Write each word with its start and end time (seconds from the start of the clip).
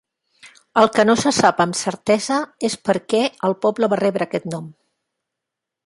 El 0.83 0.87
que 0.95 1.03
no 1.09 1.15
se 1.23 1.33
sap 1.39 1.61
amb 1.65 1.77
certesa 1.81 2.39
és 2.71 2.79
perquè 2.89 3.23
el 3.51 3.57
poble 3.67 3.91
va 3.95 4.01
rebre 4.05 4.29
aquest 4.31 4.53
nom. 4.57 4.73